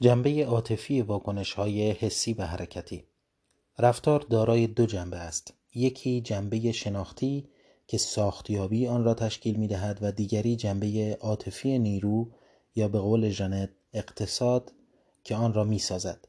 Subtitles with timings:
[0.00, 1.04] جنبه عاطفی
[1.56, 3.04] های حسی و حرکتی.
[3.78, 5.54] رفتار دارای دو جنبه است.
[5.74, 7.48] یکی جنبه شناختی
[7.86, 12.30] که ساختیابی آن را تشکیل می دهد و دیگری جنبه عاطفی نیرو
[12.74, 14.72] یا به قول ژنت اقتصاد
[15.24, 16.28] که آن را می سازد.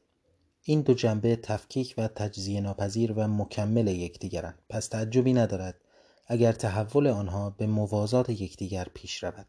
[0.62, 4.58] این دو جنبه تفکیک و تجزیه ناپذیر و مکمل یکدیگرند.
[4.68, 5.80] پس تعجبی ندارد
[6.26, 9.46] اگر تحول آنها به موازات یکدیگر پیش رود.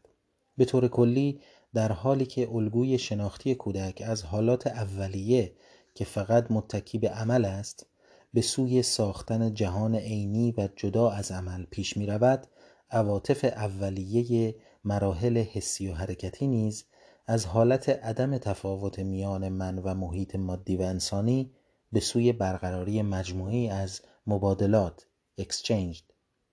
[0.56, 1.40] به طور کلی
[1.74, 5.52] در حالی که الگوی شناختی کودک از حالات اولیه
[5.94, 7.86] که فقط متکی به عمل است
[8.34, 12.46] به سوی ساختن جهان عینی و جدا از عمل پیش می رود
[12.90, 16.84] عواطف اولیه مراحل حسی و حرکتی نیز
[17.26, 21.52] از حالت عدم تفاوت میان من و محیط مادی و انسانی
[21.92, 25.06] به سوی برقراری مجموعی از مبادلات
[25.40, 26.02] exchange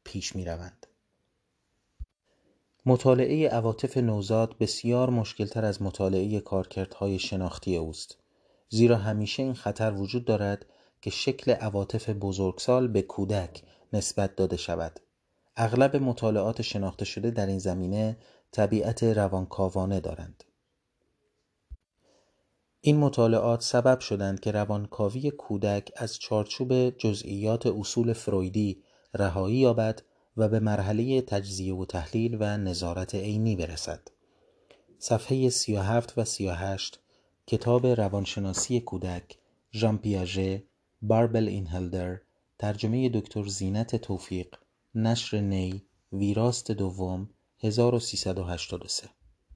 [0.04, 0.85] پیش می روند.
[2.88, 8.18] مطالعه عواطف نوزاد بسیار مشکلتر از مطالعه کارکردهای شناختی اوست.
[8.70, 10.66] زیرا همیشه این خطر وجود دارد
[11.02, 13.64] که شکل عواطف بزرگسال به کودک
[13.94, 15.00] نسبت داده شود.
[15.56, 18.18] اغلب مطالعات شناخته شده در این زمینه
[18.52, 20.44] طبیعت روانکاوانه دارند.
[22.82, 30.02] این مطالعات سبب شدند که روانکاوی کودک از چارچوب جزئیات اصول فرویدی رهایی یابد
[30.38, 34.08] و به مرحله تجزیه و تحلیل و نظارت عینی برسد.
[35.00, 37.00] صفحه 37 و 38
[37.48, 39.38] کتاب روانشناسی کودک
[39.74, 40.64] ژان پیاژه
[41.02, 42.20] باربل اینهلدر
[42.60, 44.56] ترجمه دکتر زینت توفیق
[44.96, 49.10] نشر نی ویراست دوم 1383